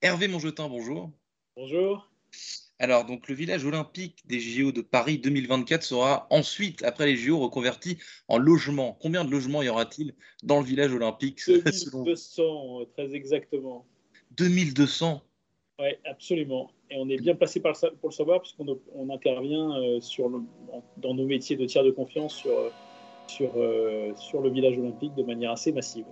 Hervé 0.00 0.28
Mongetin, 0.28 0.68
bonjour. 0.68 1.10
Bonjour. 1.56 2.08
Alors, 2.78 3.04
donc, 3.04 3.26
le 3.28 3.34
village 3.34 3.64
olympique 3.64 4.22
des 4.26 4.38
JO 4.38 4.70
de 4.70 4.80
Paris 4.80 5.18
2024 5.18 5.82
sera 5.82 6.28
ensuite, 6.30 6.84
après 6.84 7.06
les 7.06 7.16
JO, 7.16 7.40
reconverti 7.40 7.98
en 8.28 8.38
logement. 8.38 8.96
Combien 9.00 9.24
de 9.24 9.30
logements 9.32 9.60
y 9.60 9.68
aura-t-il 9.68 10.14
dans 10.44 10.60
le 10.60 10.64
village 10.64 10.92
olympique 10.92 11.40
2200, 11.48 12.84
très 12.94 13.12
exactement. 13.12 13.84
2200 14.36 15.20
Oui, 15.80 15.88
absolument. 16.04 16.70
Et 16.90 16.96
on 16.96 17.08
est 17.08 17.18
bien 17.18 17.34
passé 17.34 17.60
pour 17.60 18.10
le 18.10 18.14
savoir, 18.14 18.40
puisqu'on 18.40 19.10
intervient 19.10 19.76
euh, 19.82 20.00
sur 20.00 20.30
dans 20.98 21.14
nos 21.14 21.26
métiers 21.26 21.56
de 21.56 21.66
tiers 21.66 21.82
de 21.82 21.90
confiance 21.90 22.36
sur, 22.36 22.56
euh, 22.56 22.70
sur, 23.26 23.50
euh, 23.56 24.14
sur 24.14 24.42
le 24.42 24.50
village 24.50 24.78
olympique 24.78 25.16
de 25.16 25.24
manière 25.24 25.50
assez 25.50 25.72
massive. 25.72 26.06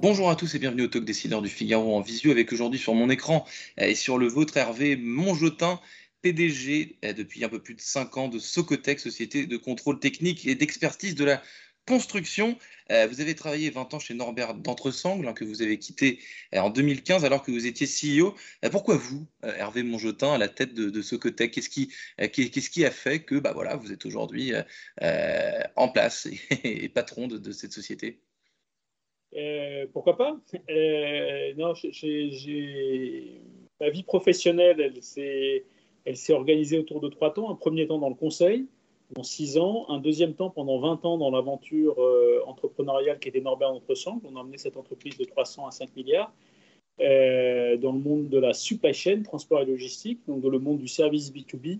Bonjour 0.00 0.30
à 0.30 0.36
tous 0.36 0.54
et 0.54 0.60
bienvenue 0.60 0.84
au 0.84 0.86
Talk 0.86 1.04
Décideur 1.04 1.42
du 1.42 1.48
Figaro 1.48 1.96
en 1.96 2.00
visio 2.00 2.30
avec 2.30 2.52
aujourd'hui 2.52 2.78
sur 2.78 2.94
mon 2.94 3.10
écran 3.10 3.44
et 3.78 3.96
sur 3.96 4.16
le 4.16 4.28
vôtre 4.28 4.56
Hervé 4.56 4.94
Monjotin, 4.96 5.80
PDG 6.22 6.98
depuis 7.16 7.42
un 7.42 7.48
peu 7.48 7.60
plus 7.60 7.74
de 7.74 7.80
5 7.80 8.16
ans 8.16 8.28
de 8.28 8.38
Socotec, 8.38 9.00
société 9.00 9.46
de 9.46 9.56
contrôle 9.56 9.98
technique 9.98 10.46
et 10.46 10.54
d'expertise 10.54 11.16
de 11.16 11.24
la 11.24 11.42
construction. 11.84 12.56
Euh, 12.92 13.08
vous 13.08 13.20
avez 13.20 13.34
travaillé 13.34 13.70
20 13.70 13.92
ans 13.92 13.98
chez 13.98 14.14
Norbert 14.14 14.54
d'Entresangles, 14.54 15.26
hein, 15.26 15.32
que 15.32 15.44
vous 15.44 15.62
avez 15.62 15.80
quitté 15.80 16.20
euh, 16.54 16.60
en 16.60 16.70
2015 16.70 17.24
alors 17.24 17.42
que 17.42 17.50
vous 17.50 17.66
étiez 17.66 17.88
CEO. 17.88 18.36
Euh, 18.64 18.70
pourquoi 18.70 18.96
vous, 18.96 19.26
Hervé 19.42 19.82
Monjotin, 19.82 20.32
à 20.32 20.38
la 20.38 20.48
tête 20.48 20.74
de, 20.74 21.02
Socotec 21.02 21.50
Qu'est-ce 21.50 21.70
qui, 21.70 21.92
qu'est-ce 22.18 22.70
qui 22.70 22.84
a 22.84 22.92
fait 22.92 23.24
que 23.24 23.34
bah, 23.34 23.50
voilà, 23.52 23.74
vous 23.74 23.90
êtes 23.92 24.06
aujourd'hui 24.06 24.52
en 25.74 25.88
place 25.88 26.28
et, 26.62 26.88
patron 26.94 27.26
de 27.26 27.50
cette 27.50 27.72
société? 27.72 28.20
Euh, 29.36 29.86
pourquoi 29.92 30.16
pas? 30.16 30.38
Euh, 30.70 31.54
Non, 31.56 31.74
ma 33.80 33.90
vie 33.90 34.02
professionnelle, 34.02 34.80
elle 34.80 35.02
s'est, 35.02 36.32
organisée 36.32 36.78
autour 36.78 37.00
de 37.00 37.08
trois 37.08 37.32
temps. 37.32 37.50
Un 37.50 37.54
premier 37.54 37.86
temps 37.86 37.98
dans 37.98 38.08
le 38.08 38.14
conseil, 38.14 38.66
en 39.16 39.22
six 39.22 39.58
ans. 39.58 39.86
Un 39.88 39.98
deuxième 39.98 40.34
temps 40.34 40.50
pendant 40.50 40.78
20 40.78 41.04
ans 41.04 41.18
dans 41.18 41.30
l'aventure 41.30 42.00
euh, 42.02 42.40
entrepreneuriale 42.46 43.18
qui 43.18 43.28
était 43.28 43.40
Norbert 43.40 43.70
Entresang. 43.72 44.20
On 44.24 44.36
a 44.36 44.40
emmené 44.40 44.58
cette 44.58 44.76
entreprise 44.76 45.16
de 45.18 45.24
300 45.24 45.66
à 45.66 45.70
5 45.70 45.94
milliards 45.96 46.32
dans 46.98 47.92
le 47.92 48.00
monde 48.00 48.28
de 48.28 48.38
la 48.38 48.52
supply 48.52 48.92
chain, 48.92 49.22
transport 49.22 49.60
et 49.60 49.66
logistique, 49.66 50.18
donc 50.26 50.40
dans 50.40 50.48
le 50.48 50.58
monde 50.58 50.78
du 50.78 50.88
service 50.88 51.32
B2B 51.32 51.78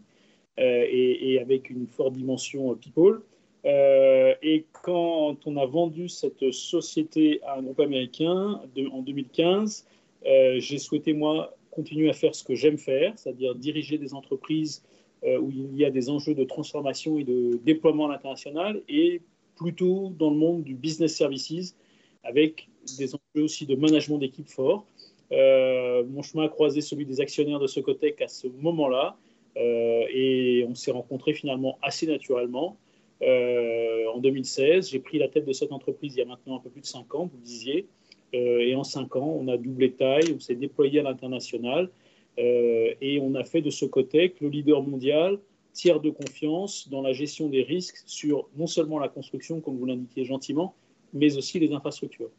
et, 0.59 1.33
et, 1.33 1.41
avec 1.41 1.71
une 1.71 1.89
forte 1.89 2.13
dimension 2.13 2.73
people. 2.77 3.23
Euh, 3.65 4.35
et 4.43 4.65
quand 4.83 5.37
on 5.47 5.57
a 5.57 5.67
vendu 5.67 6.09
cette 6.09 6.53
société 6.53 7.41
à 7.43 7.59
un 7.59 7.63
groupe 7.63 7.81
américain 7.81 8.61
en 8.93 9.03
2015, 9.03 9.87
euh, 10.27 10.61
j'ai 10.61 10.79
souhaité, 10.79 11.13
moi, 11.13 11.57
continuer 11.71 12.09
à 12.09 12.13
faire 12.13 12.35
ce 12.35 12.45
que 12.45 12.55
j'aime 12.55 12.79
faire, 12.79 13.13
c'est-à-dire 13.17 13.55
diriger 13.55 13.99
des 13.99 14.15
entreprises 14.15 14.85
euh, 15.25 15.39
où 15.39 15.51
il 15.51 15.77
y 15.77 15.85
a 15.85 15.91
des 15.91 16.11
enjeux 16.11 16.35
de 16.35 16.45
transformation 16.45 17.19
et 17.19 17.25
de 17.25 17.59
déploiement 17.65 18.07
à 18.07 18.13
l'international, 18.13 18.83
et 18.89 19.23
plutôt 19.57 20.13
dans 20.17 20.31
le 20.31 20.37
monde 20.37 20.63
du 20.63 20.75
business 20.75 21.17
services, 21.17 21.77
avec 22.23 22.69
des 22.99 23.15
enjeux 23.15 23.45
aussi 23.45 23.67
de 23.67 23.75
management 23.75 24.19
d'équipe 24.19 24.49
fort. 24.49 24.87
mon 25.31 26.23
chemin 26.23 26.45
a 26.45 26.49
croisé 26.49 26.81
celui 26.81 27.05
des 27.07 27.21
actionnaires 27.21 27.59
de 27.59 27.67
Socotec 27.67 28.23
à 28.23 28.29
ce 28.29 28.47
moment-là, 28.47 29.17
et 29.57 30.65
on 30.69 30.75
s'est 30.77 30.93
rencontrés 30.93 31.35
finalement 31.35 31.79
assez 31.83 32.07
naturellement. 32.07 32.77
Euh, 33.21 34.07
en 34.15 34.19
2016. 34.19 34.91
J'ai 34.91 35.01
pris 35.01 35.19
la 35.19 35.29
tête 35.29 35.45
de 35.45 35.53
cette 35.53 35.73
entreprise 35.73 36.15
il 36.15 36.19
y 36.19 36.23
a 36.23 36.25
maintenant 36.25 36.57
un 36.57 36.61
peu 36.61 36.71
plus 36.71 36.83
de 36.83 36.87
5 36.87 37.15
ans, 37.17 37.27
vous 37.27 37.37
le 37.37 37.43
disiez. 37.43 37.89
Euh, 38.35 38.61
et 38.61 38.77
en 38.77 38.85
5 38.85 39.17
ans, 39.17 39.37
on 39.41 39.49
a 39.49 39.57
doublé 39.57 39.93
taille, 39.93 40.33
on 40.37 40.39
s'est 40.39 40.55
déployé 40.55 41.01
à 41.01 41.03
l'international 41.03 41.91
euh, 42.39 42.95
et 43.01 43.19
on 43.21 43.35
a 43.35 43.43
fait 43.43 43.61
de 43.61 43.71
Socotec 43.71 44.41
le 44.41 44.49
leader 44.49 44.83
mondial 44.83 45.39
tiers 45.73 46.01
de 46.01 46.11
confiance 46.11 46.89
dans 46.91 47.03
la 47.03 47.13
gestion 47.13 47.49
des 47.49 47.63
risques 47.63 48.03
sur 48.07 48.49
non 48.57 48.67
seulement 48.67 48.99
la 48.99 49.09
construction, 49.09 49.61
comme 49.61 49.77
vous 49.77 49.87
l'indiquiez 49.87 50.25
gentiment, 50.25 50.75
mais 51.13 51.37
aussi 51.37 51.59
les 51.59 51.73
infrastructures. 51.73 52.31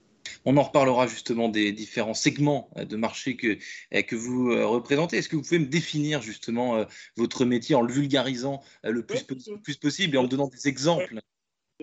On 0.46 0.58
en 0.58 0.64
reparlera 0.64 1.08
justement 1.08 1.50
des 1.50 1.72
différents 1.72 2.14
segments 2.14 2.70
euh, 2.78 2.86
de 2.86 2.96
marché 2.96 3.36
que, 3.36 3.58
euh, 3.94 4.02
que 4.02 4.16
vous 4.16 4.52
euh, 4.52 4.66
représentez. 4.66 5.18
Est-ce 5.18 5.30
que 5.30 5.36
vous 5.36 5.42
pouvez 5.42 5.60
me 5.60 5.66
définir 5.66 6.22
justement 6.22 6.86
votre 7.18 7.46
métier 7.46 7.76
en 7.76 7.82
le 7.82 7.92
vulgarisant 7.92 8.62
le 8.84 9.04
plus, 9.04 9.24
plus 9.64 9.78
possible 9.78 10.16
et 10.16 10.18
en 10.18 10.24
me 10.24 10.28
donnant 10.28 10.48
des 10.48 10.68
exemples? 10.68 11.20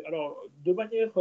Alors, 0.05 0.43
de 0.65 0.72
manière 0.72 1.12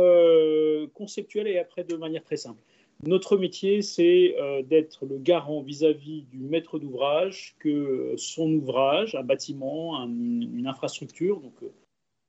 conceptuelle 0.94 1.48
et 1.48 1.60
après 1.60 1.84
de 1.84 1.96
manière 1.96 2.24
très 2.24 2.38
simple. 2.38 2.62
Notre 3.04 3.38
métier, 3.38 3.82
c'est 3.82 4.36
d'être 4.68 5.06
le 5.06 5.18
garant 5.18 5.62
vis-à-vis 5.62 6.24
du 6.24 6.40
maître 6.40 6.80
d'ouvrage 6.80 7.56
que 7.60 8.14
son 8.18 8.52
ouvrage, 8.54 9.16
un 9.16 9.24
bâtiment, 9.24 10.04
une 10.06 10.68
infrastructure, 10.68 11.40
donc 11.40 11.54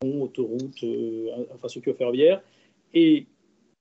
pont, 0.00 0.22
autoroute, 0.22 0.84
infrastructure 1.54 1.96
ferroviaire, 1.96 2.42
est 2.94 3.26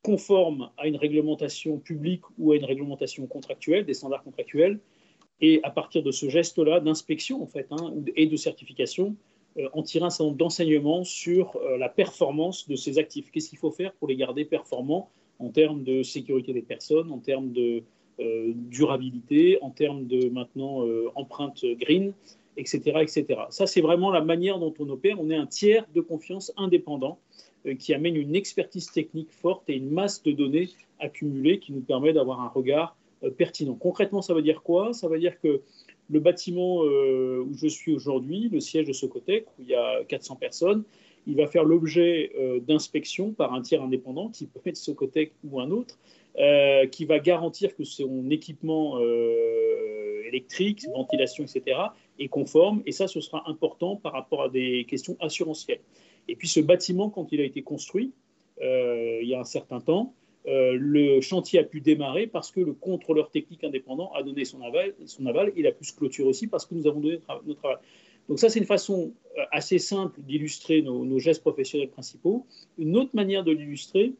conforme 0.05 0.69
à 0.77 0.87
une 0.87 0.97
réglementation 0.97 1.79
publique 1.79 2.21
ou 2.37 2.51
à 2.51 2.57
une 2.57 2.63
réglementation 2.63 3.25
contractuelle, 3.25 3.85
des 3.87 3.95
standards 3.95 4.23
contractuels, 4.23 4.79
et 5.41 5.59
à 5.63 5.71
partir 5.71 6.03
de 6.03 6.11
ce 6.11 6.29
geste-là 6.29 6.79
d'inspection 6.79 7.41
en 7.41 7.47
fait 7.47 7.67
hein, 7.71 7.91
et 8.15 8.27
de 8.27 8.35
certification, 8.35 9.15
euh, 9.57 9.67
en 9.73 9.81
tirer 9.81 10.05
un 10.05 10.11
certain 10.11 10.25
nombre 10.25 10.37
d'enseignements 10.37 11.03
sur 11.03 11.55
euh, 11.55 11.77
la 11.77 11.89
performance 11.89 12.67
de 12.67 12.75
ces 12.75 12.99
actifs. 12.99 13.31
Qu'est-ce 13.31 13.49
qu'il 13.49 13.57
faut 13.57 13.71
faire 13.71 13.93
pour 13.93 14.07
les 14.07 14.15
garder 14.15 14.45
performants 14.45 15.09
en 15.39 15.49
termes 15.49 15.83
de 15.83 16.03
sécurité 16.03 16.53
des 16.53 16.61
personnes, 16.61 17.11
en 17.11 17.17
termes 17.17 17.51
de 17.51 17.83
euh, 18.19 18.53
durabilité, 18.55 19.57
en 19.61 19.71
termes 19.71 20.05
de 20.05 20.29
maintenant 20.29 20.85
empreinte 21.15 21.65
green, 21.65 22.13
etc., 22.57 22.99
etc. 23.01 23.25
Ça, 23.49 23.65
c'est 23.65 23.81
vraiment 23.81 24.11
la 24.11 24.21
manière 24.21 24.59
dont 24.59 24.73
on 24.79 24.87
opère. 24.89 25.19
On 25.19 25.31
est 25.31 25.35
un 25.35 25.47
tiers 25.47 25.85
de 25.95 25.99
confiance 25.99 26.53
indépendant 26.57 27.17
euh, 27.17 27.54
qui 27.73 27.93
amène 27.93 28.15
une 28.15 28.35
expertise 28.35 28.91
technique 28.91 29.31
forte 29.31 29.69
et 29.69 29.75
une 29.75 29.89
masse 29.89 30.21
de 30.23 30.31
données 30.31 30.69
accumulées 30.99 31.59
qui 31.59 31.73
nous 31.73 31.81
permet 31.81 32.13
d'avoir 32.13 32.41
un 32.41 32.47
regard 32.47 32.95
euh, 33.23 33.29
pertinent. 33.29 33.75
Concrètement, 33.75 34.21
ça 34.21 34.33
veut 34.33 34.41
dire 34.41 34.61
quoi? 34.61 34.93
Ça 34.93 35.07
veut 35.07 35.19
dire 35.19 35.39
que 35.39 35.61
le 36.09 36.19
bâtiment 36.19 36.83
euh, 36.83 37.43
où 37.43 37.53
je 37.55 37.67
suis 37.67 37.93
aujourd'hui, 37.93 38.49
le 38.51 38.59
siège 38.59 38.87
de 38.87 38.93
Socotec, 38.93 39.47
où 39.57 39.63
il 39.63 39.69
y 39.69 39.75
a 39.75 40.03
400 40.07 40.35
personnes, 40.35 40.83
il 41.27 41.35
va 41.35 41.47
faire 41.47 41.63
l'objet 41.63 42.31
d'inspection 42.67 43.31
par 43.31 43.51
un 43.55 43.63
tiers 43.63 43.81
indépendant, 43.81 44.29
qui 44.29 44.45
peut 44.45 44.59
être 44.63 44.77
Socotec 44.77 45.33
ou 45.43 45.59
un 45.59 45.71
autre, 45.71 45.97
qui 46.91 47.05
va 47.05 47.17
garantir 47.17 47.75
que 47.75 47.83
son 47.83 48.29
équipement 48.29 48.99
électrique, 50.27 50.85
ventilation, 50.93 51.43
etc., 51.43 51.77
est 52.19 52.27
conforme. 52.27 52.83
Et 52.85 52.91
ça, 52.91 53.07
ce 53.07 53.21
sera 53.21 53.43
important 53.49 53.95
par 53.95 54.13
rapport 54.13 54.43
à 54.43 54.49
des 54.49 54.85
questions 54.87 55.17
assurantielles. 55.19 55.81
Et 56.27 56.35
puis 56.35 56.47
ce 56.47 56.59
bâtiment, 56.59 57.09
quand 57.09 57.31
il 57.31 57.41
a 57.41 57.43
été 57.43 57.61
construit, 57.61 58.11
euh, 58.61 59.19
il 59.21 59.27
y 59.27 59.35
a 59.35 59.39
un 59.39 59.45
certain 59.45 59.79
temps, 59.79 60.13
euh, 60.47 60.77
le 60.79 61.21
chantier 61.21 61.59
a 61.59 61.63
pu 61.63 61.81
démarrer 61.81 62.27
parce 62.27 62.51
que 62.51 62.59
le 62.59 62.73
contrôleur 62.73 63.31
technique 63.31 63.63
indépendant 63.63 64.11
a 64.13 64.21
donné 64.21 64.45
son 64.45 64.61
aval, 64.61 64.93
son 65.05 65.25
aval 65.25 65.51
il 65.55 65.65
a 65.65 65.71
pu 65.71 65.85
se 65.85 65.95
clôturer 65.95 66.27
aussi 66.27 66.47
parce 66.47 66.65
que 66.65 66.75
nous 66.75 66.87
avons 66.87 66.99
donné 66.99 67.19
notre 67.45 67.65
aval. 67.65 67.79
Donc 68.29 68.39
ça, 68.39 68.49
c'est 68.49 68.59
une 68.59 68.65
façon 68.65 69.11
euh, 69.37 69.41
assez 69.51 69.77
simple 69.77 70.19
d'illustrer 70.21 70.81
nos, 70.81 71.19
gestes 71.19 71.41
professionnels 71.41 71.89
principaux. 71.89 72.45
Une 72.77 72.97
autre 72.97 73.11
manière 73.13 73.43
de 73.43 73.51
l'illustrer, 73.51 74.13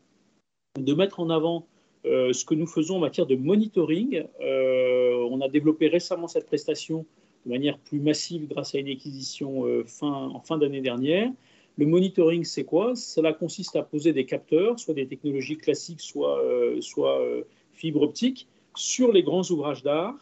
de 0.79 0.93
mettre 0.93 1.19
en 1.19 1.29
avant 1.29 1.67
ce 2.03 2.45
que 2.45 2.53
nous 2.53 2.67
faisons 2.67 2.97
en 2.97 2.99
matière 2.99 3.25
de 3.25 3.35
monitoring. 3.35 4.25
on 4.39 5.41
a 5.41 5.49
développé 5.49 5.87
récemment 5.87 6.27
cette 6.27 6.45
prestation 6.45 7.03
de 7.47 7.49
manière 7.49 7.79
plus 7.79 7.99
massive 7.99 8.47
grâce 8.47 8.75
à 8.75 8.77
une 8.77 8.89
acquisition 8.89 9.63
en 10.01 10.39
fin 10.41 10.59
d'année 10.59 10.81
dernière. 10.81 11.31
Le 11.77 11.85
monitoring, 11.85 12.43
c'est 12.45 12.63
quoi? 12.63 12.95
Cela 12.95 13.33
consiste 13.33 13.75
à 13.75 13.83
poser 13.83 14.13
des 14.13 14.25
capteurs, 14.25 14.79
soit 14.79 14.93
des 14.93 15.07
technologies 15.07 15.57
classiques, 15.57 15.99
soit, 15.99 16.39
euh, 16.39 16.79
soit 16.79 17.19
euh, 17.19 17.43
fibre 17.73 18.01
optique, 18.01 18.47
sur 18.75 19.11
les 19.11 19.23
grands 19.23 19.43
ouvrages 19.49 19.83
d'art 19.83 20.15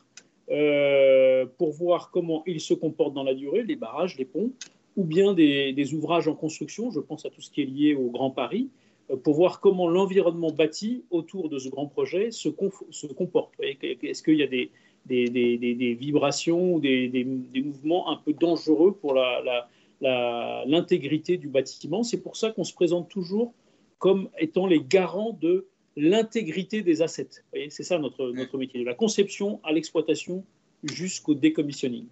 euh, 0.50 1.46
pour 1.58 1.72
voir 1.72 2.10
comment 2.12 2.44
ils 2.48 2.60
se 2.60 2.74
comportent 2.74 3.14
dans 3.14 3.24
la 3.24 3.36
durée, 3.36 3.64
les 3.64 3.76
barrages, 3.76 4.18
les 4.18 4.26
ponts, 4.26 4.52
ou 4.98 5.04
bien 5.04 5.34
des, 5.34 5.94
ouvrages 5.94 6.28
en 6.28 6.36
construction, 6.36 6.92
je 6.92 7.00
pense 7.00 7.26
à 7.26 7.30
tout 7.30 7.42
ce 7.42 7.52
qui 7.52 7.62
est 7.62 7.66
lié 7.66 7.96
au 7.96 8.10
Grand 8.10 8.32
Paris, 8.32 8.70
pour 9.24 9.36
voir 9.36 9.60
comment 9.60 9.88
l'environnement 9.88 10.52
bâti 10.52 11.04
autour 11.12 11.50
de 11.50 11.60
ce 11.60 11.70
grand 11.70 11.88
projet 11.88 12.32
se, 12.32 12.50
comporte. 12.50 13.52
Est-ce 13.60 14.24
qu'il 14.24 14.38
y 14.38 14.44
a 14.44 14.48
des, 14.48 15.94
vibrations 15.96 16.76
ou 16.76 16.80
des, 16.80 17.26
mouvements 17.64 18.10
un 18.12 18.18
peu 18.18 18.34
dangereux 18.34 18.94
pour 18.94 19.14
la 19.14 19.68
l'intégrité 20.04 21.38
du 21.38 21.48
bâtiment. 21.48 22.04
C'est 22.04 22.22
pour 22.22 22.36
ça 22.36 22.52
qu'on 22.52 22.64
se 22.64 22.74
présente 22.74 23.10
toujours 23.10 23.54
comme 24.00 24.30
étant 24.38 24.68
les 24.68 24.82
garants 24.82 25.38
de 25.42 25.68
l'intégrité 25.96 26.82
des 26.82 27.02
assets. 27.02 27.44
C'est 27.70 27.84
ça 27.84 28.00
notre, 28.00 28.32
notre 28.32 28.58
métier, 28.58 28.80
de 28.80 28.86
la 28.86 28.96
conception 28.96 29.60
à 29.64 29.72
l'exploitation 29.72 30.44
jusqu'au 30.84 31.36
décommissioning. 31.36 32.08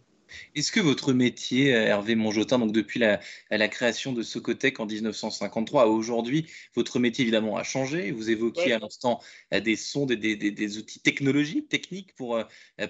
Est-ce 0.55 0.71
que 0.71 0.79
votre 0.79 1.13
métier, 1.13 1.73
euh, 1.75 1.85
Hervé 1.85 2.15
Monjotin, 2.15 2.59
donc 2.59 2.71
depuis 2.71 2.99
la, 2.99 3.19
création 3.67 4.13
de 4.13 4.23
Socotec 4.23 4.79
en 4.79 4.85
1953 4.85 5.83
à 5.83 5.85
aujourd'hui, 5.85 6.47
votre 6.75 6.99
métier 6.99 7.23
évidemment 7.23 7.57
a 7.57 7.63
changé? 7.63 8.11
Vous 8.11 8.29
évoquiez 8.29 8.73
à 8.73 8.79
l'instant 8.79 9.21
euh, 9.53 9.59
des 9.59 9.75
sondes 9.75 10.11
et 10.11 10.17
des, 10.17 10.77
outils 10.77 10.99
technologiques, 10.99 11.69
techniques 11.69 12.13
pour, 12.15 12.37
euh, 12.37 12.43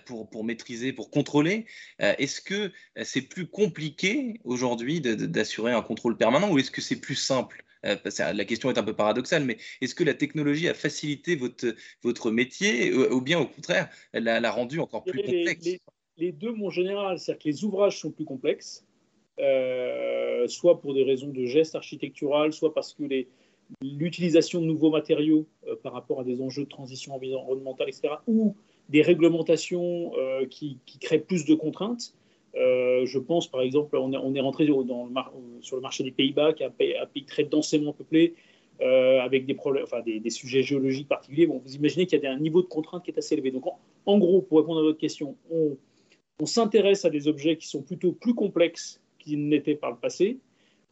pour, 0.05 0.29
pour 0.29 0.43
maîtriser, 0.43 0.93
pour 0.93 1.11
contrôler. 1.11 1.65
Est-ce 1.99 2.41
que 2.41 2.71
c'est 3.03 3.21
plus 3.21 3.47
compliqué 3.47 4.39
aujourd'hui 4.43 5.01
d'assurer 5.01 5.71
un 5.71 5.81
contrôle 5.81 6.17
permanent 6.17 6.51
ou 6.51 6.59
est-ce 6.59 6.71
que 6.71 6.81
c'est 6.81 6.99
plus 6.99 7.15
simple? 7.15 7.63
La 7.83 8.45
question 8.45 8.69
est 8.69 8.77
un 8.77 8.83
peu 8.83 8.95
paradoxale, 8.95 9.43
mais 9.43 9.57
est-ce 9.81 9.95
que 9.95 10.03
la 10.03 10.13
technologie 10.13 10.67
a 10.69 10.73
facilité 10.73 11.35
votre, 11.35 11.75
votre 12.03 12.31
métier 12.31 12.93
ou 12.93 13.21
bien 13.21 13.39
au 13.39 13.47
contraire, 13.47 13.89
l'a 14.13 14.51
rendu 14.51 14.79
encore 14.79 15.03
plus 15.03 15.21
complexe 15.21 15.65
les 15.65 15.81
deux, 16.17 16.51
mon 16.51 16.69
général, 16.69 17.19
c'est-à-dire 17.19 17.43
que 17.43 17.49
les 17.49 17.63
ouvrages 17.63 17.99
sont 17.99 18.11
plus 18.11 18.25
complexes, 18.25 18.85
euh, 19.39 20.47
soit 20.47 20.79
pour 20.81 20.93
des 20.93 21.03
raisons 21.03 21.29
de 21.29 21.45
gestes 21.45 21.75
architectural, 21.75 22.53
soit 22.53 22.73
parce 22.73 22.93
que 22.93 23.03
l'utilisation 23.81 24.61
de 24.61 24.65
nouveaux 24.65 24.91
matériaux 24.91 25.47
euh, 25.67 25.75
par 25.81 25.93
rapport 25.93 26.19
à 26.19 26.23
des 26.23 26.41
enjeux 26.41 26.65
de 26.65 26.69
transition 26.69 27.15
environnementale, 27.15 27.89
etc., 27.89 28.15
ou 28.27 28.55
des 28.89 29.01
réglementations 29.01 30.11
euh, 30.17 30.45
qui, 30.45 30.77
créent 30.99 31.19
plus 31.19 31.45
de 31.45 31.55
contraintes. 31.55 32.13
je 32.53 33.17
pense, 33.17 33.47
par 33.47 33.61
exemple, 33.61 33.95
on 33.97 34.35
est, 34.35 34.41
rentré 34.41 34.67
sur 35.61 35.75
le 35.77 35.81
marché 35.81 36.03
des 36.03 36.11
Pays-Bas, 36.11 36.53
qui 36.53 36.63
est 36.63 36.97
un 36.97 37.05
pays 37.05 37.25
très 37.25 37.45
densément 37.45 37.93
peuplé, 37.93 38.35
avec 38.81 39.45
des, 39.45 39.53
problèmes, 39.53 39.83
enfin, 39.83 40.01
des, 40.01 40.29
sujets 40.29 40.61
géologiques 40.61 41.07
particuliers. 41.07 41.47
Bon, 41.47 41.61
vous 41.63 41.75
imaginez 41.75 42.05
qu'il 42.05 42.19
y 42.21 42.27
a 42.27 42.31
un 42.31 42.39
niveau 42.39 42.61
de 42.61 42.67
contrainte 42.67 43.05
qui 43.05 43.11
est 43.11 43.17
assez 43.17 43.35
élevé. 43.35 43.51
Donc, 43.51 43.63
en 44.05 44.17
gros, 44.17 44.41
pour 44.41 44.57
répondre 44.57 44.79
à 44.81 44.83
votre 44.83 44.97
question, 44.97 45.35
on, 45.49 45.77
on 46.39 46.45
s'intéresse 46.45 47.05
à 47.05 47.09
des 47.09 47.27
objets 47.27 47.57
qui 47.57 47.67
sont 47.67 47.81
plutôt 47.81 48.13
plus 48.13 48.33
complexes 48.33 49.01
qu'ils 49.19 49.47
n'étaient 49.47 49.75
par 49.75 49.91
le 49.91 49.97
passé, 49.97 50.39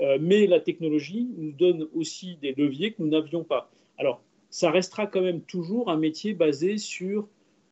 euh, 0.01 0.18
mais 0.21 0.47
la 0.47 0.59
technologie 0.59 1.27
nous 1.38 1.51
donne 1.51 1.88
aussi 1.94 2.38
des 2.41 2.53
leviers 2.53 2.91
que 2.91 3.01
nous 3.01 3.09
n'avions 3.09 3.44
pas. 3.44 3.69
Alors, 3.97 4.21
ça 4.50 4.71
restera 4.71 5.07
quand 5.07 5.21
même 5.21 5.41
toujours 5.41 5.89
un 5.89 5.97
métier 5.97 6.33
basé 6.33 6.77
sur 6.77 7.27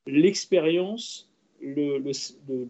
l'expérience, 0.06 1.30
le, 1.62 2.12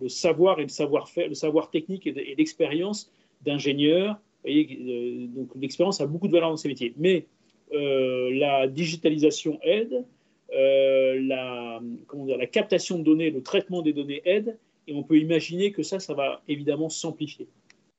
savoir 0.08 0.60
et 0.60 0.64
le 0.64 0.70
savoir-faire, 0.70 1.28
le 1.28 1.34
savoir 1.34 1.70
technique 1.72 2.08
et 2.08 2.36
l'expérience 2.38 3.12
d'ingénieurs. 3.42 4.18
Euh, 4.48 5.28
donc 5.28 5.50
l'expérience 5.56 6.00
a 6.02 6.06
beaucoup 6.06 6.28
de 6.28 6.34
valeur 6.34 6.50
dans 6.50 6.58
ces 6.58 6.70
métiers. 6.70 6.94
Mais 6.98 7.26
euh, 7.74 8.30
la 8.34 8.68
digitalisation 8.68 9.60
aide, 9.64 10.06
la, 10.54 11.82
la 12.28 12.48
captation 12.48 13.00
de 13.00 13.04
données, 13.04 13.32
le 13.32 13.42
traitement 13.44 13.82
des 13.82 13.92
données 13.92 14.22
aide, 14.24 14.58
et 14.88 14.94
on 14.94 15.04
peut 15.04 15.18
imaginer 15.18 15.72
que 15.72 15.84
ça, 15.84 16.00
ça 16.00 16.14
va 16.14 16.42
évidemment 16.48 16.90
s'amplifier. 16.90 17.48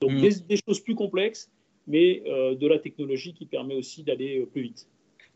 Donc 0.00 0.12
mm. 0.12 0.28
des, 0.48 0.56
choses 0.56 0.80
plus 0.80 0.94
complexes, 0.94 1.50
mais 1.86 2.22
euh, 2.26 2.54
de 2.54 2.66
la 2.66 2.78
technologie 2.78 3.34
qui 3.34 3.46
permet 3.46 3.74
aussi 3.74 4.02
d'aller 4.02 4.40
euh, 4.40 4.46
plus 4.46 4.62
vite. 4.62 4.86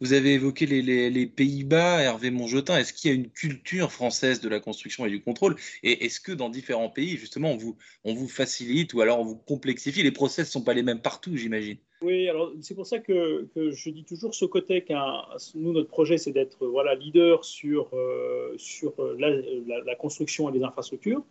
Vous 0.01 0.15
avez 0.15 0.33
évoqué 0.33 0.67
les, 0.67 1.27
Pays-Bas, 1.27 2.03
Hervé 2.03 2.33
Monjotin. 2.33 2.77
Est-ce 2.77 2.93
qu'il 2.93 3.09
y 3.09 3.15
a 3.15 3.17
une 3.17 3.31
culture 3.31 3.93
française 3.93 4.41
de 4.41 4.49
la 4.49 4.59
construction 4.59 5.07
et 5.07 5.11
du 5.11 5.23
contrôle? 5.23 5.55
Et 5.85 6.05
est-ce 6.05 6.19
que 6.19 6.33
dans 6.33 6.49
différents 6.49 6.89
pays, 6.89 7.17
justement, 7.17 7.53
on 7.53 7.57
vous, 7.57 7.77
on 8.03 8.13
vous 8.13 8.27
facilite 8.27 8.95
ou 8.95 9.01
alors 9.01 9.21
on 9.21 9.25
vous 9.25 9.37
complexifie? 9.37 10.03
Les 10.03 10.11
process 10.11 10.49
ne 10.49 10.51
sont 10.51 10.65
pas 10.65 10.75
les 10.75 10.83
mêmes 10.83 11.01
partout, 11.01 11.37
j'imagine. 11.37 11.77
Oui, 12.01 12.29
alors 12.29 12.53
c'est 12.63 12.75
pour 12.75 12.85
ça 12.85 12.99
que, 12.99 13.47
je 13.55 13.91
dis 13.91 14.03
toujours 14.03 14.35
Socotec, 14.35 14.91
hein, 14.91 15.23
nous, 15.55 15.73
notre 15.73 15.89
projet, 15.89 16.19
c'est 16.19 16.33
d'être 16.33 16.67
voilà, 16.67 16.97
leader 16.97 17.45
sur, 17.45 17.89
euh, 17.93 18.55
sur 18.57 18.95
la, 19.19 19.95
construction 19.95 20.49
et 20.49 20.59
les 20.59 20.65
infrastructures. 20.65 21.23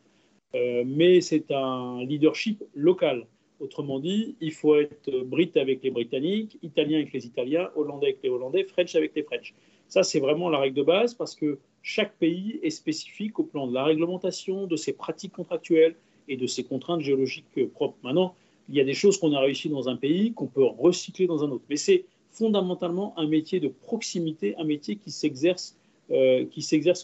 Euh, 0.55 0.83
mais 0.85 1.21
c'est 1.21 1.51
un 1.51 2.03
leadership 2.03 2.63
local. 2.75 3.25
Autrement 3.59 3.99
dit, 3.99 4.35
il 4.41 4.51
faut 4.51 4.75
être 4.75 5.11
Brit 5.23 5.51
avec 5.55 5.83
les 5.83 5.91
Britanniques, 5.91 6.57
Italien 6.63 6.97
avec 6.97 7.13
les 7.13 7.25
Italiens, 7.27 7.69
Hollandais 7.75 8.07
avec 8.07 8.19
les 8.23 8.29
Hollandais, 8.29 8.63
French 8.63 8.95
avec 8.95 9.13
les 9.15 9.23
French. 9.23 9.53
Ça, 9.87 10.03
c'est 10.03 10.19
vraiment 10.19 10.49
la 10.49 10.57
règle 10.57 10.77
de 10.77 10.83
base 10.83 11.13
parce 11.13 11.35
que 11.35 11.59
chaque 11.83 12.17
pays 12.17 12.59
est 12.63 12.71
spécifique 12.71 13.37
au 13.39 13.43
plan 13.43 13.67
de 13.67 13.73
la 13.73 13.83
réglementation, 13.83 14.65
de 14.65 14.75
ses 14.75 14.93
pratiques 14.93 15.33
contractuelles 15.33 15.95
et 16.27 16.37
de 16.37 16.47
ses 16.47 16.63
contraintes 16.63 17.01
géologiques 17.01 17.45
propres. 17.73 17.97
Maintenant, 18.01 18.33
il 18.69 18.75
y 18.75 18.79
a 18.79 18.83
des 18.83 18.93
choses 18.93 19.19
qu'on 19.19 19.33
a 19.33 19.39
réussi 19.39 19.69
dans 19.69 19.89
un 19.89 19.95
pays 19.95 20.33
qu'on 20.33 20.47
peut 20.47 20.63
recycler 20.63 21.27
dans 21.27 21.43
un 21.43 21.51
autre. 21.51 21.65
Mais 21.69 21.75
c'est 21.75 22.05
fondamentalement 22.31 23.13
un 23.17 23.27
métier 23.27 23.59
de 23.59 23.67
proximité, 23.67 24.55
un 24.57 24.63
métier 24.63 24.95
qui 24.95 25.11
s'exerce 25.11 25.77
euh, 26.09 26.45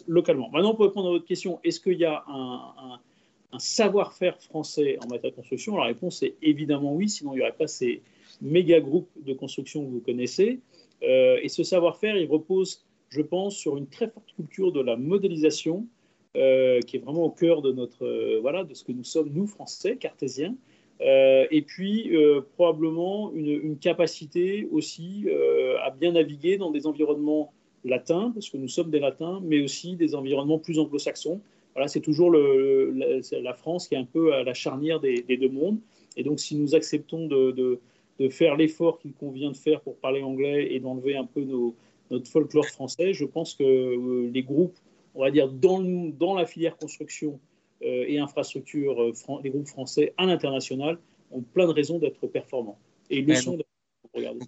localement. 0.06 0.50
Maintenant, 0.50 0.74
pour 0.74 0.86
répondre 0.86 1.08
à 1.08 1.10
votre 1.12 1.26
question, 1.26 1.60
est-ce 1.62 1.80
qu'il 1.80 1.98
y 1.98 2.04
a 2.04 2.24
un 2.26 2.98
savoir-faire 3.56 4.38
français 4.40 4.98
en 5.02 5.08
matière 5.08 5.30
de 5.30 5.36
construction 5.36 5.76
La 5.76 5.84
réponse 5.84 6.22
est 6.22 6.34
évidemment 6.42 6.94
oui, 6.94 7.08
sinon 7.08 7.32
il 7.32 7.36
n'y 7.36 7.42
aurait 7.42 7.52
pas 7.52 7.66
ces 7.66 8.02
méga 8.40 8.80
groupes 8.80 9.10
de 9.24 9.32
construction 9.32 9.84
que 9.84 9.90
vous 9.90 10.00
connaissez. 10.00 10.60
Euh, 11.02 11.38
et 11.42 11.48
ce 11.48 11.62
savoir-faire, 11.62 12.16
il 12.16 12.28
repose, 12.28 12.84
je 13.08 13.22
pense, 13.22 13.56
sur 13.56 13.76
une 13.76 13.86
très 13.86 14.08
forte 14.08 14.32
culture 14.34 14.72
de 14.72 14.80
la 14.80 14.96
modélisation, 14.96 15.86
euh, 16.36 16.80
qui 16.80 16.96
est 16.96 17.00
vraiment 17.00 17.24
au 17.24 17.30
cœur 17.30 17.62
de 17.62 17.72
notre, 17.72 18.04
euh, 18.04 18.38
voilà, 18.40 18.64
de 18.64 18.74
ce 18.74 18.84
que 18.84 18.92
nous 18.92 19.04
sommes 19.04 19.30
nous 19.32 19.46
Français, 19.46 19.96
cartésiens. 19.96 20.54
et 21.00 21.62
puis 21.62 22.10
probablement 22.56 23.32
une, 23.32 23.48
une, 23.48 23.78
capacité 23.78 24.66
aussi 24.72 25.26
à 25.86 25.90
bien 25.90 26.12
naviguer 26.12 26.58
dans 26.58 26.72
des 26.72 26.88
environnements 26.88 27.52
latins, 27.84 28.32
parce 28.34 28.50
que 28.50 28.56
nous 28.56 28.68
sommes 28.68 28.90
des 28.90 28.98
latins, 28.98 29.40
mais 29.44 29.60
aussi 29.62 29.94
des 29.94 30.16
environnements 30.16 30.58
plus 30.58 30.80
anglo-saxons, 30.80 31.40
c'est 31.86 32.00
toujours 32.00 32.32
la, 32.32 33.54
France 33.54 33.88
qui 33.88 33.94
est 33.94 33.98
un 33.98 34.04
peu 34.04 34.32
à 34.34 34.42
la 34.42 34.54
charnière 34.54 35.00
des, 35.00 35.22
deux 35.22 35.48
mondes. 35.48 35.78
Et 36.16 36.24
donc, 36.24 36.40
si 36.40 36.56
nous 36.56 36.74
acceptons 36.74 37.26
de, 37.26 37.80
faire 38.30 38.56
l'effort 38.56 38.98
qu'il 38.98 39.12
convient 39.12 39.52
de 39.52 39.56
faire 39.56 39.80
pour 39.80 39.96
parler 39.96 40.22
anglais 40.22 40.74
et 40.74 40.80
d'enlever 40.80 41.16
un 41.16 41.26
peu 41.26 41.44
notre 42.10 42.28
folklore 42.28 42.66
français, 42.66 43.12
je 43.12 43.24
pense 43.24 43.54
que 43.54 43.62
euh, 43.62 44.30
les 44.32 44.42
groupes, 44.42 44.76
on 45.14 45.20
va 45.20 45.30
dire, 45.30 45.48
dans, 45.48 45.80
dans 45.80 46.34
la 46.34 46.46
filière 46.46 46.76
construction 46.76 47.38
euh, 47.82 48.04
et 48.08 48.18
infrastructure, 48.18 49.00
euh, 49.00 49.12
les 49.44 49.50
groupes 49.50 49.68
français 49.68 50.14
à 50.16 50.26
l'international 50.26 50.98
ont 51.30 51.42
plein 51.42 51.66
de 51.66 51.72
raisons 51.72 51.98
d'être 51.98 52.26
performants. 52.26 52.78
Et 53.10 53.18
ils 53.18 53.26
le 53.26 53.34
sont 53.34 53.58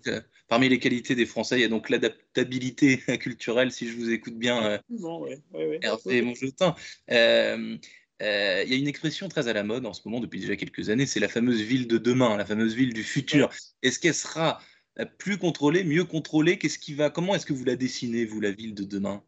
euh, 0.06 0.20
parmi 0.48 0.68
les 0.68 0.78
qualités 0.78 1.14
des 1.14 1.26
Français, 1.26 1.58
il 1.58 1.62
y 1.62 1.64
a 1.64 1.68
donc 1.68 1.88
l'adaptabilité 1.88 2.98
culturelle, 3.20 3.72
si 3.72 3.88
je 3.88 3.96
vous 3.96 4.10
écoute 4.10 4.34
bien, 4.34 4.80
euh, 4.94 5.78
Hervé 5.80 6.22
Monjotin. 6.22 6.74
Euh, 7.10 7.76
euh, 8.22 8.62
il 8.66 8.70
y 8.70 8.74
a 8.74 8.78
une 8.78 8.88
expression 8.88 9.28
très 9.28 9.48
à 9.48 9.54
la 9.54 9.62
mode 9.62 9.86
en 9.86 9.94
ce 9.94 10.02
moment 10.06 10.20
depuis 10.20 10.40
déjà 10.40 10.56
quelques 10.56 10.90
années, 10.90 11.06
c'est 11.06 11.20
la 11.20 11.28
fameuse 11.28 11.62
ville 11.62 11.86
de 11.88 11.96
demain, 11.96 12.36
la 12.36 12.44
fameuse 12.44 12.74
ville 12.74 12.92
du 12.92 13.04
futur. 13.04 13.48
Est-ce 13.82 13.98
qu'elle 13.98 14.14
sera 14.14 14.60
plus 15.18 15.38
contrôlée, 15.38 15.84
mieux 15.84 16.04
contrôlée? 16.04 16.58
Qu'est-ce 16.58 16.78
qui 16.78 16.92
va 16.92 17.08
Comment 17.08 17.34
est-ce 17.34 17.46
que 17.46 17.54
vous 17.54 17.64
la 17.64 17.76
dessinez, 17.76 18.26
vous, 18.26 18.40
la 18.40 18.50
ville 18.50 18.74
de 18.74 18.84
demain? 18.84 19.22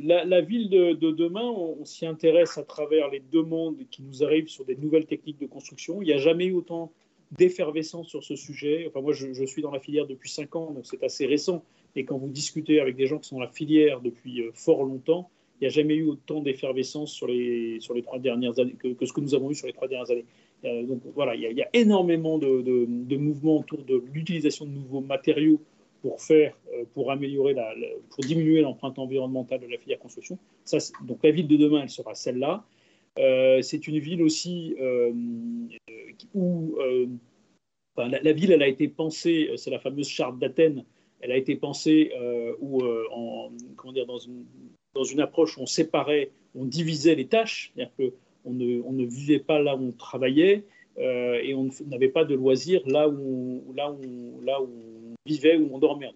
La, 0.00 0.40
ville 0.40 0.68
de, 0.68 1.10
demain, 1.10 1.42
on, 1.44 1.84
s'y 1.84 2.04
intéresse 2.04 2.58
à 2.58 2.64
travers 2.64 3.08
les 3.08 3.20
demandes 3.20 3.78
qui 3.90 4.02
nous 4.02 4.22
arrivent 4.22 4.48
sur 4.48 4.64
des 4.64 4.76
nouvelles 4.76 5.06
techniques 5.06 5.40
de 5.40 5.46
construction. 5.46 6.02
Il 6.02 6.06
n'y 6.06 6.12
a 6.12 6.18
jamais 6.18 6.46
eu 6.46 6.52
autant 6.52 6.92
d'effervescence 7.32 8.08
sur 8.08 8.24
ce 8.24 8.36
sujet. 8.36 8.86
Enfin, 8.88 9.00
moi, 9.00 9.12
je, 9.12 9.44
suis 9.44 9.62
dans 9.62 9.70
la 9.70 9.80
filière 9.80 10.06
depuis 10.06 10.30
5 10.30 10.56
ans, 10.56 10.70
donc 10.72 10.86
c'est 10.86 11.02
assez 11.02 11.26
récent. 11.26 11.62
Et 11.96 12.04
quand 12.04 12.16
vous 12.16 12.28
discutez 12.28 12.80
avec 12.80 12.96
des 12.96 13.06
gens 13.06 13.18
qui 13.18 13.28
sont 13.28 13.36
dans 13.36 13.42
la 13.42 13.48
filière 13.48 14.00
depuis 14.00 14.42
euh, 14.42 14.50
fort 14.54 14.84
longtemps, 14.84 15.30
il 15.60 15.64
n'y 15.64 15.66
a 15.66 15.70
jamais 15.70 15.96
eu 15.96 16.04
autant 16.04 16.40
d'effervescence 16.40 17.12
sur 17.12 17.26
les, 17.26 17.80
sur 17.80 17.92
les 17.92 18.02
trois 18.02 18.18
dernières 18.18 18.58
années 18.60 18.74
que, 18.78 19.04
ce 19.04 19.12
que 19.12 19.20
nous 19.20 19.34
avons 19.34 19.50
eu 19.50 19.54
sur 19.54 19.66
les 19.66 19.72
trois 19.72 19.88
dernières 19.88 20.10
années. 20.10 20.24
Euh, 20.64 20.84
donc 20.84 21.02
voilà, 21.14 21.34
il 21.34 21.42
y, 21.42 21.62
a, 21.62 21.68
énormément 21.72 22.38
de, 22.38 22.62
de, 22.62 23.16
mouvements 23.16 23.58
autour 23.58 23.82
de 23.84 24.02
l'utilisation 24.12 24.66
de 24.66 24.70
nouveaux 24.70 25.00
matériaux 25.00 25.60
pour 26.02 26.20
faire, 26.20 26.56
euh, 26.72 26.84
pour 26.94 27.10
améliorer, 27.10 27.54
la, 27.54 27.74
pour 28.10 28.24
diminuer 28.24 28.60
l'empreinte 28.60 28.98
environnementale 28.98 29.60
de 29.60 29.66
la 29.66 29.78
filière 29.78 29.98
construction. 29.98 30.38
Donc 31.02 31.18
la 31.22 31.30
ville 31.32 31.48
de 31.48 31.56
demain, 31.56 31.82
elle 31.82 31.90
sera 31.90 32.14
celle-là. 32.14 32.64
Euh, 33.18 33.62
c'est 33.62 33.88
une 33.88 33.98
ville 33.98 34.22
aussi 34.22 34.76
euh, 34.80 35.12
où 36.34 36.76
euh, 36.78 37.06
la, 37.96 38.32
ville, 38.32 38.52
elle 38.52 38.62
a 38.62 38.68
été 38.68 38.86
pensée, 38.86 39.50
c'est 39.56 39.70
la 39.70 39.80
fameuse 39.80 40.08
charte 40.08 40.38
d'Athènes, 40.38 40.84
elle 41.20 41.32
a 41.32 41.36
été 41.36 41.56
pensée 41.56 42.12
où, 42.60 42.80
en, 43.10 43.50
comment 43.76 43.92
dire, 43.92 44.06
dans, 44.06 44.18
une, 44.18 45.20
approche 45.20 45.58
où 45.58 45.62
on 45.62 45.66
séparait, 45.66 46.30
on 46.54 46.64
divisait 46.64 47.16
les 47.16 47.26
tâches, 47.26 47.72
c'est-à-dire 47.74 47.92
qu'on 47.96 48.52
ne, 48.52 48.80
on 48.82 48.92
ne 48.92 49.04
vivait 49.04 49.40
pas 49.40 49.60
là 49.60 49.74
où 49.74 49.88
on 49.88 49.90
travaillait 49.90 50.62
et 50.96 51.54
on 51.54 51.70
n'avait 51.86 52.08
pas 52.08 52.24
de 52.24 52.36
loisirs 52.36 52.82
là 52.86 53.08
où, 53.08 53.64
là 53.74 53.90
où, 53.90 54.40
là 54.42 54.62
où 54.62 54.68
on 54.68 55.14
vivait, 55.26 55.56
où 55.56 55.68
on 55.72 55.78
dormait. 55.78 56.08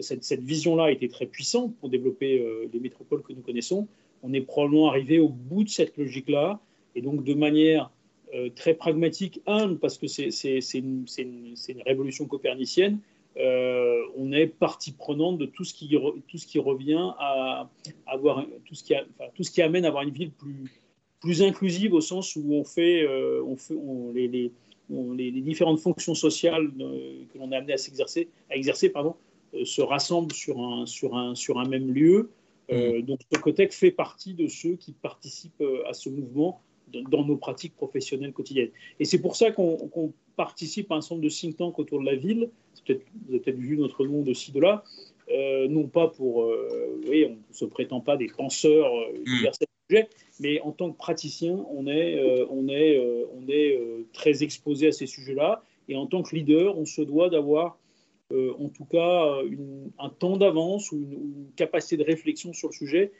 Cette, 0.00 0.24
cette 0.24 0.42
vision-là 0.42 0.90
été 0.90 1.08
très 1.08 1.26
puissante 1.26 1.76
pour 1.76 1.90
développer 1.90 2.42
les 2.72 2.80
métropoles 2.80 3.22
que 3.22 3.34
nous 3.34 3.42
connaissons 3.42 3.86
on 4.22 4.32
est 4.32 4.40
probablement 4.40 4.88
arrivé 4.88 5.18
au 5.18 5.28
bout 5.28 5.64
de 5.64 5.68
cette 5.68 5.96
logique-là, 5.96 6.60
et 6.94 7.02
donc 7.02 7.24
de 7.24 7.34
manière 7.34 7.90
euh, 8.34 8.48
très 8.54 8.74
pragmatique, 8.74 9.42
un, 9.46 9.74
parce 9.74 9.98
que 9.98 10.06
c'est 10.06 10.30
une, 10.74 11.04
révolution 11.84 12.26
copernicienne, 12.26 12.98
euh, 13.38 14.00
on 14.16 14.32
est 14.32 14.46
partie 14.46 14.92
prenante 14.92 15.38
de 15.38 15.46
tout 15.46 15.64
ce 15.64 15.74
qui, 15.74 15.88
revient 15.96 17.10
à 17.18 17.68
avoir 18.06 18.46
tout 18.64 18.74
ce 18.74 18.84
qui, 19.50 19.62
amène 19.62 19.84
à 19.84 19.88
avoir 19.88 20.02
une 20.02 20.10
ville 20.10 20.30
plus, 21.20 21.42
inclusive 21.42 21.94
au 21.94 22.00
sens 22.00 22.36
où 22.36 22.54
on 22.54 22.64
fait, 22.64 23.06
fait 23.56 23.74
les, 24.14 25.40
différentes 25.42 25.80
fonctions 25.80 26.14
sociales 26.14 26.70
que 27.32 27.38
l'on 27.38 27.52
est 27.52 27.56
amené 27.56 27.72
à, 27.72 27.78
s'exercer, 27.78 28.28
à 28.50 28.56
exercer 28.56 28.88
pardon, 28.90 29.14
se 29.64 29.82
rassemblent 29.82 30.32
sur 30.32 30.58
un 30.58 31.68
même 31.68 31.92
lieu. 31.92 32.30
Mmh. 32.70 33.02
donc 33.02 33.20
Socotec 33.32 33.72
fait 33.72 33.90
partie 33.90 34.34
de 34.34 34.46
ceux 34.46 34.76
qui 34.76 34.92
participent 34.92 35.62
à 35.86 35.92
ce 35.92 36.08
mouvement 36.08 36.62
dans 37.08 37.24
nos 37.24 37.36
pratiques 37.36 37.74
professionnelles 37.74 38.32
quotidiennes. 38.32 38.70
Et 39.00 39.04
c'est 39.04 39.20
pour 39.20 39.36
ça 39.36 39.50
qu'on 39.50 40.12
participe 40.36 40.90
à 40.92 40.96
un 40.96 41.00
centre 41.00 41.20
de 41.20 41.28
think 41.28 41.56
tank 41.56 41.78
autour 41.78 42.00
de 42.00 42.06
la 42.06 42.14
ville. 42.14 42.50
Vous 42.86 42.92
avez 43.30 43.40
peut-être 43.40 43.58
vu 43.58 43.76
notre 43.76 44.06
nom 44.06 44.22
de 44.22 44.32
ci, 44.32 44.52
de 44.52 44.60
là. 44.60 44.84
Euh, 45.30 45.68
non 45.68 45.86
pas 45.86 46.08
pour, 46.08 46.42
euh, 46.42 47.00
oui, 47.08 47.24
on 47.26 47.30
ne 47.30 47.54
se 47.54 47.64
prétend 47.64 48.00
pas 48.00 48.16
des 48.16 48.26
penseurs 48.26 48.92
euh, 48.94 49.12
hmm. 49.12 49.30
universels 49.30 49.68
du 49.88 49.96
sujet, 49.96 50.08
mais 50.40 50.60
en 50.60 50.72
tant 50.72 50.90
que 50.90 50.96
praticien, 50.96 51.64
on 51.70 51.86
est, 51.86 52.20
on 52.50 52.68
est, 52.68 52.98
on 53.34 53.48
est 53.48 53.78
très 54.12 54.42
exposé 54.42 54.88
à 54.88 54.92
ces 54.92 55.06
sujets-là. 55.06 55.62
Et 55.88 55.96
en 55.96 56.06
tant 56.06 56.22
que 56.22 56.34
leader, 56.34 56.78
on 56.78 56.84
se 56.84 57.02
doit 57.02 57.28
d'avoir 57.28 57.78
en 58.58 58.68
tout 58.68 58.84
cas 58.84 59.38
un 59.98 60.08
temps 60.08 60.36
d'avance 60.36 60.92
ou 60.92 60.96
une, 60.96 61.46
capacité 61.56 61.96
de 61.96 62.04
réflexion 62.04 62.52
sur 62.52 62.68
le 62.68 62.72
sujet. 62.72 63.12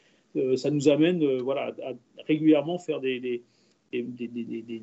ça 0.55 0.71
nous 0.71 0.89
amène 0.89 1.39
voilà, 1.39 1.75
à 1.83 1.93
régulièrement 2.27 2.79
faire 2.79 2.99
des, 2.99 3.19
des, 4.01 4.81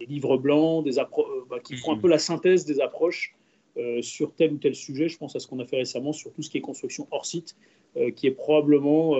livres 0.00 0.36
blancs 0.36 0.84
des 0.84 0.98
euh, 0.98 1.04
bah, 1.48 1.60
qui 1.60 1.76
font 1.76 1.92
un 1.92 1.96
mhm. 1.96 2.02
peu 2.02 2.08
la 2.08 2.18
synthèse 2.18 2.64
des 2.64 2.80
approches 2.80 3.34
euh, 3.76 4.02
sur 4.02 4.34
tel 4.34 4.52
ou 4.52 4.58
tel 4.58 4.74
sujet. 4.74 5.08
Je 5.08 5.18
pense 5.18 5.34
à 5.36 5.40
ce 5.40 5.46
qu'on 5.46 5.58
a 5.60 5.64
fait 5.64 5.76
récemment 5.76 6.12
sur 6.12 6.32
tout 6.32 6.42
ce 6.42 6.50
qui 6.50 6.58
est 6.58 6.62
construction 6.62 7.08
hors 7.10 7.26
site, 7.26 7.56
euh, 7.96 8.10
qui, 8.10 8.26
est 8.26 8.32
probablement, 8.32 9.14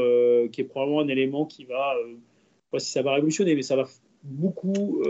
qui 0.49 0.61
est 0.61 0.65
probablement 0.65 1.01
un 1.01 1.09
élément 1.09 1.47
qui 1.47 1.65
va, 1.65 1.97
je 2.07 2.11
ne 2.11 2.15
sais 2.15 2.21
pas 2.71 2.79
si 2.79 2.91
ça 2.91 3.03
va 3.03 3.15
révolutionner, 3.15 3.55
mais 3.55 3.63
ça 3.63 3.77
va 3.77 3.87
beaucoup 4.23 5.03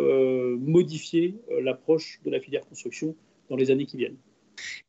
modifier 0.59 1.35
l'approche 1.61 2.21
de 2.25 2.31
la 2.31 2.41
filière 2.41 2.67
construction 2.67 3.15
dans 3.49 3.57
les 3.57 3.71
années 3.71 3.87
qui 3.87 3.97
viennent. 3.97 4.17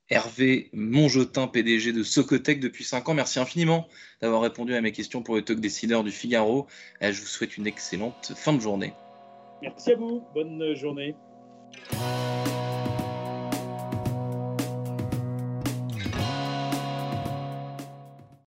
Hervé 0.09 0.69
Monjotin, 0.73 1.47
PDG 1.47 1.91
de 1.91 2.03
Socotec 2.03 2.59
depuis 2.59 2.83
5 2.83 3.09
ans. 3.09 3.13
Merci 3.13 3.39
infiniment 3.39 3.87
d'avoir 4.21 4.41
répondu 4.41 4.75
à 4.75 4.81
mes 4.81 4.91
questions 4.91 5.23
pour 5.23 5.35
le 5.35 5.41
talk 5.41 5.59
décideur 5.59 6.03
du 6.03 6.11
Figaro. 6.11 6.67
Je 7.01 7.19
vous 7.19 7.27
souhaite 7.27 7.57
une 7.57 7.67
excellente 7.67 8.33
fin 8.35 8.53
de 8.53 8.59
journée. 8.59 8.93
Merci 9.61 9.91
à 9.91 9.95
vous. 9.95 10.23
Bonne 10.33 10.75
journée. 10.75 11.15